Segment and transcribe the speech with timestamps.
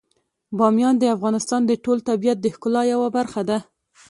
[0.57, 3.57] بامیان د افغانستان د ټول طبیعت د ښکلا یوه برخه ده.